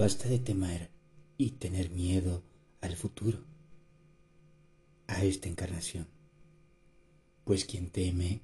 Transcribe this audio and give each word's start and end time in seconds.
Basta 0.00 0.30
de 0.30 0.38
temer 0.38 0.88
y 1.36 1.50
tener 1.50 1.90
miedo 1.90 2.42
al 2.80 2.96
futuro, 2.96 3.44
a 5.06 5.22
esta 5.24 5.46
encarnación, 5.46 6.08
pues 7.44 7.66
quien 7.66 7.90
teme 7.90 8.40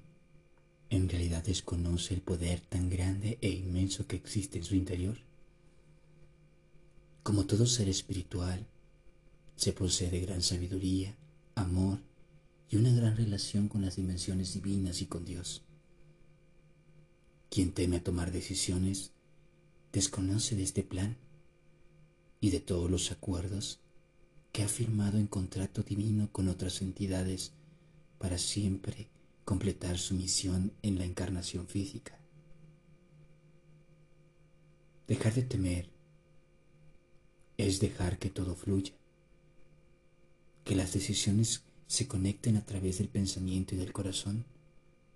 en 0.91 1.09
realidad 1.09 1.43
desconoce 1.43 2.13
el 2.13 2.21
poder 2.21 2.61
tan 2.61 2.91
grande 2.91 3.39
e 3.41 3.49
inmenso 3.49 4.05
que 4.05 4.17
existe 4.17 4.59
en 4.59 4.65
su 4.65 4.75
interior. 4.75 5.17
Como 7.23 7.47
todo 7.47 7.65
ser 7.65 7.89
espiritual, 7.89 8.67
se 9.55 9.73
posee 9.73 10.11
de 10.11 10.21
gran 10.21 10.43
sabiduría, 10.43 11.17
amor 11.55 11.97
y 12.69 12.75
una 12.75 12.91
gran 12.91 13.17
relación 13.17 13.67
con 13.67 13.81
las 13.81 13.95
dimensiones 13.95 14.53
divinas 14.53 15.01
y 15.01 15.07
con 15.07 15.25
Dios. 15.25 15.63
Quien 17.49 17.71
teme 17.71 17.95
a 17.95 18.03
tomar 18.03 18.31
decisiones 18.31 19.11
desconoce 19.91 20.55
de 20.55 20.61
este 20.61 20.83
plan 20.83 21.17
y 22.39 22.49
de 22.51 22.59
todos 22.59 22.89
los 22.89 23.11
acuerdos 23.11 23.79
que 24.51 24.63
ha 24.63 24.67
firmado 24.67 25.17
en 25.17 25.27
contrato 25.27 25.83
divino 25.83 26.31
con 26.31 26.47
otras 26.47 26.81
entidades 26.81 27.51
para 28.17 28.37
siempre 28.37 29.07
completar 29.45 29.97
su 29.97 30.13
misión 30.13 30.73
en 30.81 30.97
la 30.97 31.05
encarnación 31.05 31.67
física. 31.67 32.19
Dejar 35.07 35.33
de 35.35 35.43
temer 35.43 35.89
es 37.57 37.79
dejar 37.79 38.19
que 38.19 38.29
todo 38.29 38.55
fluya, 38.55 38.93
que 40.63 40.75
las 40.75 40.93
decisiones 40.93 41.63
se 41.87 42.07
conecten 42.07 42.57
a 42.57 42.65
través 42.65 42.97
del 42.97 43.07
pensamiento 43.07 43.73
y 43.73 43.77
del 43.77 43.93
corazón, 43.93 44.45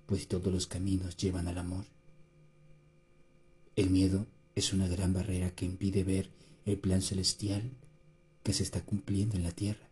pues 0.06 0.28
todos 0.28 0.52
los 0.52 0.66
caminos 0.66 1.18
llevan 1.18 1.48
al 1.48 1.58
amor. 1.58 1.86
El 3.76 3.90
miedo 3.90 4.28
es 4.56 4.72
una 4.72 4.88
gran 4.88 5.14
barrera 5.14 5.52
que 5.52 5.66
impide 5.66 6.04
ver 6.04 6.30
el 6.66 6.78
plan 6.78 7.02
celestial 7.02 7.72
que 8.44 8.54
se 8.54 8.64
está 8.64 8.82
cumpliendo 8.84 9.36
en 9.36 9.44
la 9.44 9.52
tierra, 9.52 9.90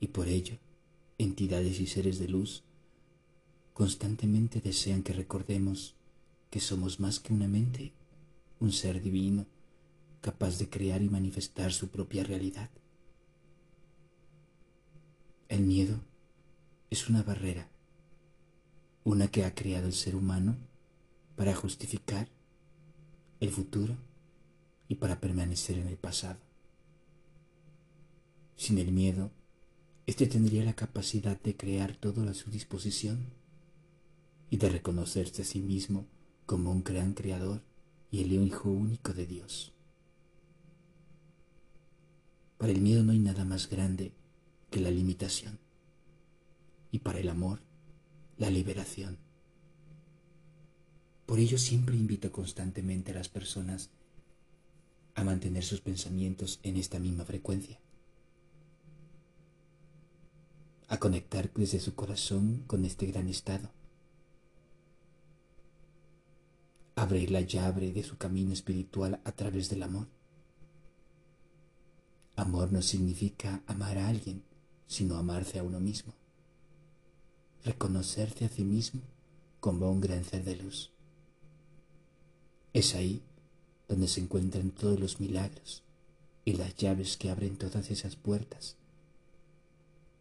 y 0.00 0.08
por 0.08 0.28
ello 0.28 0.58
entidades 1.18 1.80
y 1.80 1.86
seres 1.86 2.18
de 2.18 2.28
luz 2.28 2.64
constantemente 3.72 4.60
desean 4.60 5.02
que 5.02 5.12
recordemos 5.12 5.94
que 6.50 6.60
somos 6.60 7.00
más 7.00 7.20
que 7.20 7.32
una 7.32 7.48
mente, 7.48 7.92
un 8.60 8.72
ser 8.72 9.00
divino 9.02 9.46
capaz 10.20 10.58
de 10.58 10.68
crear 10.68 11.02
y 11.02 11.08
manifestar 11.08 11.72
su 11.72 11.88
propia 11.88 12.22
realidad. 12.22 12.70
El 15.48 15.62
miedo 15.62 16.00
es 16.90 17.08
una 17.08 17.22
barrera, 17.22 17.68
una 19.04 19.28
que 19.28 19.44
ha 19.44 19.54
creado 19.54 19.86
el 19.86 19.94
ser 19.94 20.14
humano 20.14 20.56
para 21.36 21.54
justificar 21.54 22.28
el 23.40 23.50
futuro 23.50 23.96
y 24.92 24.96
para 24.96 25.22
permanecer 25.22 25.78
en 25.78 25.88
el 25.88 25.96
pasado. 25.96 26.38
Sin 28.56 28.76
el 28.76 28.92
miedo, 28.92 29.30
éste 30.06 30.26
tendría 30.26 30.64
la 30.64 30.74
capacidad 30.74 31.40
de 31.40 31.56
crear 31.56 31.96
todo 31.96 32.28
a 32.28 32.34
su 32.34 32.50
disposición 32.50 33.32
y 34.50 34.58
de 34.58 34.68
reconocerse 34.68 35.40
a 35.40 35.44
sí 35.46 35.62
mismo 35.62 36.04
como 36.44 36.70
un 36.70 36.84
gran 36.84 37.14
creador 37.14 37.62
y 38.10 38.20
el 38.20 38.34
Hijo 38.34 38.68
único 38.68 39.14
de 39.14 39.24
Dios. 39.24 39.72
Para 42.58 42.72
el 42.72 42.82
miedo 42.82 43.02
no 43.02 43.12
hay 43.12 43.18
nada 43.18 43.46
más 43.46 43.70
grande 43.70 44.12
que 44.68 44.80
la 44.80 44.90
limitación 44.90 45.58
y 46.90 46.98
para 46.98 47.18
el 47.18 47.30
amor 47.30 47.62
la 48.36 48.50
liberación. 48.50 49.16
Por 51.24 51.38
ello 51.38 51.56
siempre 51.56 51.96
invito 51.96 52.30
constantemente 52.30 53.12
a 53.12 53.14
las 53.14 53.30
personas 53.30 53.88
a 55.14 55.24
mantener 55.24 55.64
sus 55.64 55.80
pensamientos 55.80 56.60
en 56.62 56.76
esta 56.76 56.98
misma 56.98 57.24
frecuencia, 57.24 57.78
a 60.88 60.98
conectar 60.98 61.52
desde 61.54 61.80
su 61.80 61.94
corazón 61.94 62.64
con 62.66 62.84
este 62.84 63.06
gran 63.06 63.28
estado 63.28 63.70
abrir 67.02 67.30
la 67.30 67.40
llave 67.40 67.92
de 67.92 68.02
su 68.02 68.16
camino 68.16 68.52
espiritual 68.52 69.20
a 69.24 69.32
través 69.32 69.68
del 69.68 69.82
amor. 69.82 70.06
Amor 72.36 72.72
no 72.72 72.80
significa 72.80 73.62
amar 73.66 73.98
a 73.98 74.08
alguien, 74.08 74.42
sino 74.86 75.16
amarse 75.16 75.58
a 75.58 75.64
uno 75.64 75.80
mismo. 75.80 76.14
Reconocerse 77.64 78.44
a 78.44 78.48
sí 78.48 78.64
mismo 78.64 79.02
como 79.60 79.90
un 79.90 80.00
gran 80.00 80.24
ser 80.24 80.44
de 80.44 80.56
luz. 80.56 80.92
Es 82.72 82.94
ahí 82.94 83.22
donde 83.88 84.08
se 84.08 84.20
encuentran 84.20 84.70
todos 84.70 84.98
los 84.98 85.20
milagros 85.20 85.82
y 86.44 86.54
las 86.54 86.74
llaves 86.76 87.16
que 87.16 87.30
abren 87.30 87.56
todas 87.56 87.90
esas 87.90 88.16
puertas. 88.16 88.76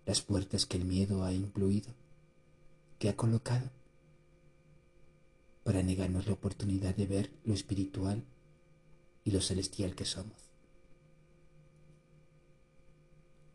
Las 0.05 0.21
puertas 0.21 0.65
que 0.65 0.77
el 0.77 0.85
miedo 0.85 1.23
ha 1.23 1.33
incluido, 1.33 1.89
que 2.99 3.09
ha 3.09 3.15
colocado 3.15 3.69
para 5.63 5.83
negarnos 5.83 6.27
la 6.27 6.33
oportunidad 6.33 6.95
de 6.95 7.05
ver 7.05 7.31
lo 7.45 7.53
espiritual 7.53 8.23
y 9.23 9.31
lo 9.31 9.41
celestial 9.41 9.95
que 9.95 10.05
somos. 10.05 10.51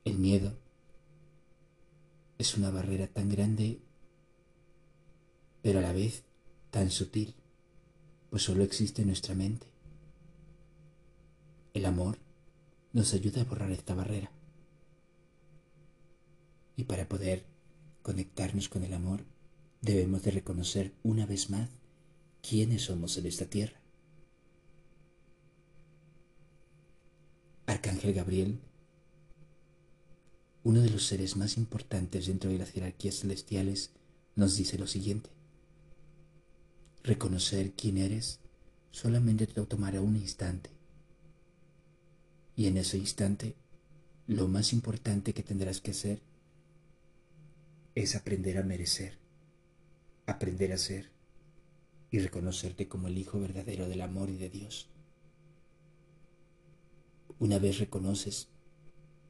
El 0.04 0.18
miedo 0.18 0.56
es 2.38 2.56
una 2.56 2.70
barrera 2.70 3.08
tan 3.08 3.28
grande, 3.28 3.80
pero 5.62 5.80
a 5.80 5.82
la 5.82 5.92
vez 5.92 6.22
tan 6.70 6.90
sutil, 6.90 7.34
pues 8.30 8.42
solo 8.42 8.62
existe 8.62 9.02
en 9.02 9.08
nuestra 9.08 9.34
mente. 9.34 9.66
El 11.76 11.84
amor 11.84 12.16
nos 12.94 13.12
ayuda 13.12 13.42
a 13.42 13.44
borrar 13.44 13.70
esta 13.70 13.94
barrera. 13.94 14.32
Y 16.74 16.84
para 16.84 17.06
poder 17.06 17.44
conectarnos 18.00 18.70
con 18.70 18.82
el 18.82 18.94
amor, 18.94 19.26
debemos 19.82 20.22
de 20.22 20.30
reconocer 20.30 20.94
una 21.02 21.26
vez 21.26 21.50
más 21.50 21.68
quiénes 22.40 22.84
somos 22.84 23.18
en 23.18 23.26
esta 23.26 23.44
tierra. 23.44 23.78
Arcángel 27.66 28.14
Gabriel, 28.14 28.58
uno 30.64 30.80
de 30.80 30.88
los 30.88 31.04
seres 31.04 31.36
más 31.36 31.58
importantes 31.58 32.26
dentro 32.26 32.48
de 32.48 32.56
las 32.56 32.70
jerarquías 32.70 33.16
celestiales, 33.16 33.90
nos 34.34 34.56
dice 34.56 34.78
lo 34.78 34.86
siguiente. 34.86 35.28
Reconocer 37.02 37.74
quién 37.74 37.98
eres 37.98 38.40
solamente 38.90 39.46
te 39.46 39.60
tomará 39.66 40.00
un 40.00 40.16
instante. 40.16 40.75
Y 42.56 42.66
en 42.66 42.78
ese 42.78 42.96
instante, 42.96 43.54
lo 44.26 44.48
más 44.48 44.72
importante 44.72 45.34
que 45.34 45.42
tendrás 45.42 45.80
que 45.80 45.90
hacer 45.90 46.22
es 47.94 48.16
aprender 48.16 48.58
a 48.58 48.62
merecer, 48.62 49.18
aprender 50.26 50.72
a 50.72 50.78
ser 50.78 51.10
y 52.10 52.18
reconocerte 52.18 52.88
como 52.88 53.08
el 53.08 53.18
Hijo 53.18 53.38
verdadero 53.38 53.88
del 53.88 54.00
amor 54.00 54.30
y 54.30 54.38
de 54.38 54.48
Dios. 54.48 54.88
Una 57.38 57.58
vez 57.58 57.78
reconoces 57.78 58.48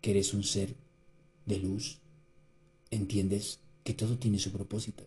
que 0.00 0.12
eres 0.12 0.32
un 0.32 0.44
ser 0.44 0.76
de 1.46 1.58
luz, 1.58 1.98
entiendes 2.90 3.58
que 3.82 3.94
todo 3.94 4.18
tiene 4.18 4.38
su 4.38 4.52
propósito 4.52 5.06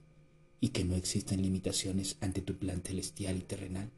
y 0.59 0.69
que 0.69 0.83
no 0.83 0.95
existen 0.95 1.41
limitaciones 1.41 2.17
ante 2.19 2.41
tu 2.41 2.57
plan 2.57 2.81
celestial 2.81 3.37
y 3.37 3.41
terrenal. 3.41 3.89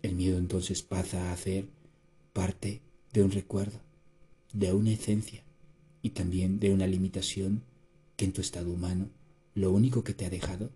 El 0.00 0.14
miedo 0.14 0.38
entonces 0.38 0.82
pasa 0.82 1.32
a 1.32 1.36
ser 1.36 1.68
parte 2.32 2.80
de 3.12 3.22
un 3.22 3.30
recuerdo, 3.30 3.80
de 4.52 4.72
una 4.72 4.90
esencia 4.90 5.44
y 6.00 6.10
también 6.10 6.60
de 6.60 6.72
una 6.72 6.86
limitación 6.86 7.62
que 8.16 8.24
en 8.24 8.32
tu 8.32 8.40
estado 8.40 8.70
humano 8.70 9.10
lo 9.54 9.70
único 9.70 10.02
que 10.02 10.14
te 10.14 10.24
ha 10.24 10.30
dejado 10.30 10.70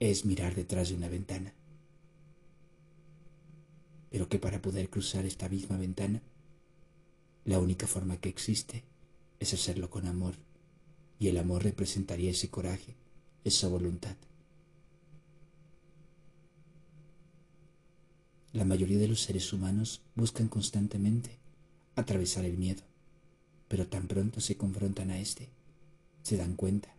es 0.00 0.24
mirar 0.24 0.54
detrás 0.54 0.90
de 0.90 0.96
una 0.96 1.08
ventana. 1.08 1.54
Pero 4.10 4.28
que 4.28 4.38
para 4.38 4.60
poder 4.60 4.90
cruzar 4.90 5.24
esta 5.24 5.48
misma 5.48 5.78
ventana, 5.78 6.22
la 7.44 7.58
única 7.58 7.86
forma 7.86 8.18
que 8.18 8.28
existe 8.28 8.84
es 9.40 9.54
hacerlo 9.54 9.88
con 9.88 10.06
amor, 10.06 10.34
y 11.18 11.28
el 11.28 11.38
amor 11.38 11.64
representaría 11.64 12.30
ese 12.30 12.50
coraje, 12.50 12.96
esa 13.44 13.68
voluntad. 13.68 14.16
La 18.52 18.66
mayoría 18.66 18.98
de 18.98 19.08
los 19.08 19.20
seres 19.20 19.52
humanos 19.52 20.02
buscan 20.14 20.48
constantemente 20.48 21.38
atravesar 21.96 22.44
el 22.44 22.58
miedo, 22.58 22.82
pero 23.68 23.86
tan 23.86 24.08
pronto 24.08 24.40
se 24.40 24.58
confrontan 24.58 25.10
a 25.10 25.18
este, 25.18 25.48
se 26.22 26.36
dan 26.36 26.54
cuenta 26.54 26.94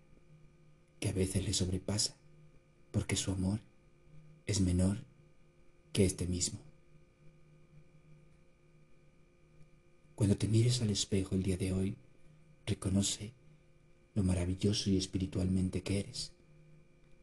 que 0.99 1.09
a 1.09 1.13
veces 1.13 1.45
les 1.45 1.57
sobrepasa 1.57 2.15
porque 2.91 3.15
su 3.15 3.31
amor 3.31 3.59
es 4.47 4.61
menor 4.61 4.97
que 5.91 6.05
este 6.05 6.25
mismo. 6.25 6.59
Cuando 10.15 10.37
te 10.37 10.47
mires 10.47 10.81
al 10.81 10.89
espejo 10.89 11.35
el 11.35 11.43
día 11.43 11.57
de 11.57 11.73
hoy, 11.73 11.97
reconoce 12.65 13.33
lo 14.15 14.23
maravilloso 14.23 14.89
y 14.89 14.97
espiritualmente 14.97 15.83
que 15.83 15.99
eres, 15.99 16.31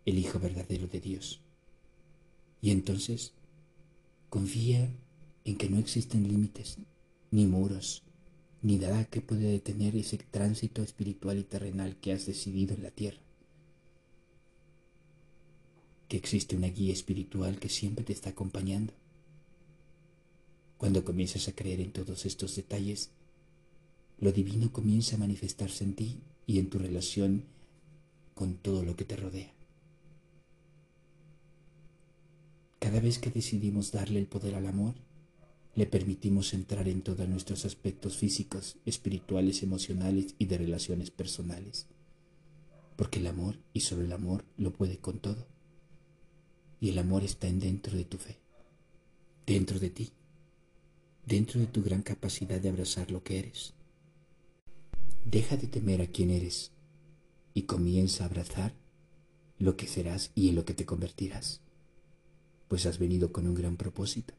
el 0.05 0.19
Hijo 0.19 0.39
verdadero 0.39 0.87
de 0.87 1.01
Dios. 1.01 1.41
Y 2.61 2.71
entonces 2.71 3.33
Confía 4.31 4.89
en 5.45 5.57
que 5.57 5.69
no 5.69 5.79
existen 5.79 6.29
límites, 6.29 6.79
ni 7.33 7.47
muros, 7.47 8.05
ni 8.63 8.77
nada 8.77 9.05
que 9.07 9.21
pueda 9.21 9.49
detener 9.49 9.97
ese 9.97 10.19
tránsito 10.19 10.83
espiritual 10.83 11.39
y 11.39 11.43
terrenal 11.43 11.97
que 11.97 12.13
has 12.13 12.27
decidido 12.27 12.77
en 12.77 12.85
la 12.85 12.93
tierra. 12.93 13.19
Que 16.09 16.17
existe 16.17 16.55
una 16.55 16.69
guía 16.69 16.93
espiritual 16.93 17.59
que 17.59 17.69
siempre 17.69 18.05
te 18.05 18.13
está 18.13 18.31
acompañando. 18.31 18.93
Cuando 20.79 21.05
comienzas 21.05 21.49
a 21.49 21.53
creer 21.53 21.81
en 21.81 21.91
todos 21.91 22.25
estos 22.25 22.55
detalles, 22.55 23.11
lo 24.21 24.31
divino 24.31 24.73
comienza 24.73 25.17
a 25.17 25.19
manifestarse 25.19 25.83
en 25.83 25.95
ti 25.95 26.21
y 26.47 26.61
en 26.61 26.71
tu 26.71 26.79
relación 26.79 27.43
con 28.35 28.55
todo 28.55 28.85
lo 28.85 28.95
que 28.95 29.05
te 29.05 29.17
rodea. 29.17 29.60
Cada 32.81 32.99
vez 32.99 33.19
que 33.19 33.31
decidimos 33.31 33.93
darle 33.93 34.19
el 34.19 34.27
poder 34.27 34.55
al 34.55 34.67
amor, 34.67 34.95
le 35.75 35.87
permitimos 35.87 36.55
entrar 36.55 36.89
en 36.89 37.03
todos 37.03 37.29
nuestros 37.29 37.67
aspectos 37.67 38.17
físicos, 38.17 38.79
espirituales, 38.87 39.63
emocionales 39.63 40.35
y 40.39 40.47
de 40.47 40.57
relaciones 40.57 41.11
personales. 41.11 41.87
Porque 42.97 43.19
el 43.19 43.27
amor 43.27 43.57
y 43.75 43.81
solo 43.81 44.03
el 44.03 44.13
amor 44.13 44.47
lo 44.57 44.73
puede 44.73 44.97
con 44.97 45.21
todo. 45.21 45.47
Y 46.81 46.89
el 46.89 46.99
amor 46.99 47.23
está 47.23 47.49
en 47.49 47.61
dentro 47.61 47.97
de 47.99 48.07
tu 48.07 48.17
fe, 48.17 48.39
dentro 49.47 49.79
de 49.79 49.91
ti, 49.91 50.11
dentro 51.27 51.61
de 51.61 51.67
tu 51.67 51.83
gran 51.83 52.01
capacidad 52.01 52.61
de 52.61 52.71
abrazar 52.71 53.11
lo 53.11 53.23
que 53.23 53.41
eres. 53.41 53.75
Deja 55.27 55.59
de 55.59 55.67
temer 55.67 56.01
a 56.01 56.07
quien 56.07 56.31
eres 56.31 56.73
y 57.53 57.63
comienza 57.63 58.25
a 58.25 58.29
abrazar 58.29 58.73
lo 59.59 59.77
que 59.77 59.87
serás 59.87 60.33
y 60.35 60.49
en 60.49 60.55
lo 60.55 60.65
que 60.65 60.73
te 60.73 60.87
convertirás, 60.87 61.61
pues 62.71 62.87
has 62.87 63.01
venido 63.01 63.33
con 63.33 63.49
un 63.49 63.55
gran 63.57 63.77
propósito 63.77 64.33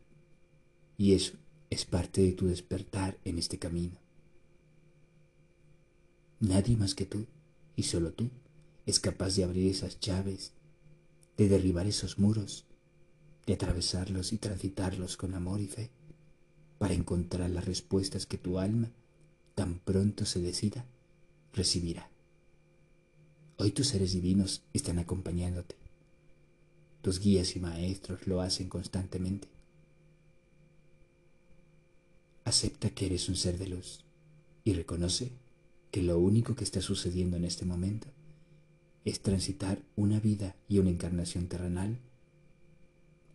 y 0.97 1.15
eso 1.15 1.33
es 1.69 1.83
parte 1.83 2.21
de 2.21 2.31
tu 2.31 2.47
despertar 2.47 3.19
en 3.25 3.37
este 3.37 3.59
camino. 3.59 3.97
Nadie 6.39 6.77
más 6.77 6.95
que 6.95 7.05
tú, 7.05 7.25
y 7.75 7.83
solo 7.83 8.13
tú, 8.13 8.29
es 8.85 9.01
capaz 9.01 9.35
de 9.35 9.43
abrir 9.43 9.69
esas 9.69 9.99
llaves, 9.99 10.53
de 11.35 11.49
derribar 11.49 11.87
esos 11.87 12.19
muros, 12.19 12.63
de 13.45 13.55
atravesarlos 13.55 14.31
y 14.31 14.37
transitarlos 14.37 15.17
con 15.17 15.33
amor 15.33 15.59
y 15.59 15.67
fe, 15.67 15.91
para 16.77 16.93
encontrar 16.93 17.49
las 17.49 17.65
respuestas 17.65 18.25
que 18.25 18.37
tu 18.37 18.59
alma, 18.59 18.93
tan 19.55 19.79
pronto 19.79 20.25
se 20.25 20.39
decida, 20.39 20.85
recibirá. 21.51 22.09
Hoy 23.57 23.71
tus 23.71 23.89
seres 23.89 24.13
divinos 24.13 24.63
están 24.71 24.99
acompañándote. 24.99 25.80
Tus 27.01 27.19
guías 27.19 27.55
y 27.55 27.59
maestros 27.59 28.27
lo 28.27 28.41
hacen 28.41 28.69
constantemente 28.69 29.47
Acepta 32.43 32.89
que 32.89 33.05
eres 33.05 33.29
un 33.29 33.35
ser 33.35 33.57
de 33.57 33.67
luz 33.67 34.03
y 34.63 34.73
reconoce 34.73 35.31
que 35.91 36.01
lo 36.01 36.19
único 36.19 36.55
que 36.55 36.63
está 36.63 36.81
sucediendo 36.81 37.37
en 37.37 37.45
este 37.45 37.65
momento 37.65 38.07
es 39.05 39.21
transitar 39.21 39.81
una 39.95 40.19
vida 40.19 40.55
y 40.67 40.79
una 40.79 40.89
encarnación 40.89 41.47
terrenal 41.47 41.99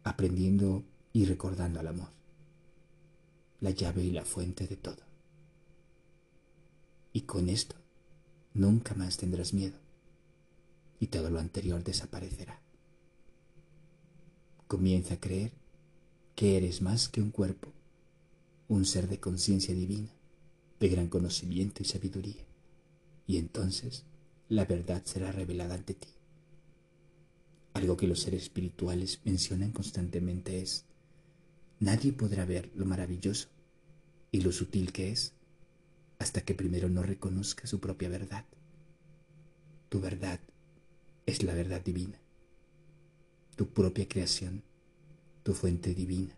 aprendiendo 0.03 0.85
y 1.13 1.25
recordando 1.25 1.81
al 1.81 1.89
amor, 1.89 2.09
la 3.61 3.71
llave 3.71 4.05
y 4.05 4.11
la 4.11 4.25
fuente 4.25 4.67
de 4.67 4.77
todo. 4.77 5.03
Y 7.13 7.23
con 7.23 7.49
esto 7.49 7.77
nunca 8.55 8.95
más 8.95 9.17
tendrás 9.17 9.55
miedo 9.55 9.79
y 11.01 11.07
todo 11.07 11.31
lo 11.31 11.39
anterior 11.39 11.83
desaparecerá. 11.83 12.66
Comienza 14.67 15.15
a 15.15 15.21
creer 15.21 15.53
que 16.35 16.57
eres 16.57 16.83
más 16.83 17.09
que 17.09 17.23
un 17.23 17.31
cuerpo 17.31 17.73
un 18.69 18.85
ser 18.85 19.09
de 19.09 19.21
conciencia 19.21 19.75
divina, 19.75 20.11
de 20.81 20.89
gran 20.89 21.09
conocimiento 21.09 21.83
y 21.83 21.87
sabiduría, 21.87 22.45
y 23.27 23.37
entonces 23.37 24.05
la 24.49 24.65
verdad 24.65 25.03
será 25.05 25.31
revelada 25.31 25.75
ante 25.75 25.95
ti. 25.95 26.09
Algo 27.75 27.97
que 27.97 28.09
los 28.09 28.23
seres 28.23 28.43
espirituales 28.43 29.21
mencionan 29.25 29.71
constantemente 29.71 30.61
es, 30.61 30.85
nadie 31.79 32.13
podrá 32.13 32.45
ver 32.45 32.73
lo 32.75 32.87
maravilloso 32.87 33.49
y 34.33 34.41
lo 34.41 34.51
sutil 34.51 34.93
que 34.93 35.13
es 35.13 35.33
hasta 36.19 36.41
que 36.41 36.55
primero 36.55 36.89
no 36.89 37.03
reconozca 37.03 37.67
su 37.67 37.79
propia 37.79 38.09
verdad. 38.09 38.47
Tu 39.91 40.01
verdad 40.01 40.41
es 41.27 41.43
la 41.43 41.55
verdad 41.55 41.85
divina, 41.85 42.19
tu 43.57 43.69
propia 43.69 44.07
creación, 44.07 44.63
tu 45.43 45.55
fuente 45.55 45.95
divina 45.95 46.37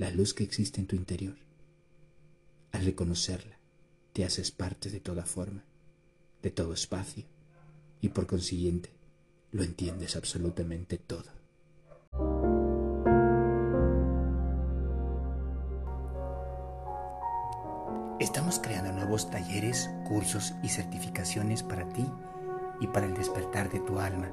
la 0.00 0.10
luz 0.10 0.32
que 0.32 0.42
existe 0.42 0.80
en 0.80 0.86
tu 0.86 0.96
interior. 0.96 1.36
Al 2.72 2.86
reconocerla, 2.86 3.58
te 4.14 4.24
haces 4.24 4.50
parte 4.50 4.88
de 4.88 4.98
toda 4.98 5.26
forma, 5.26 5.62
de 6.40 6.50
todo 6.50 6.72
espacio, 6.72 7.24
y 8.00 8.08
por 8.08 8.26
consiguiente 8.26 8.88
lo 9.52 9.62
entiendes 9.62 10.16
absolutamente 10.16 10.96
todo. 10.96 11.28
Estamos 18.18 18.58
creando 18.58 18.92
nuevos 18.92 19.30
talleres, 19.30 19.90
cursos 20.08 20.54
y 20.62 20.70
certificaciones 20.70 21.62
para 21.62 21.86
ti 21.90 22.06
y 22.80 22.86
para 22.86 23.04
el 23.04 23.12
despertar 23.12 23.70
de 23.70 23.80
tu 23.80 23.98
alma. 23.98 24.32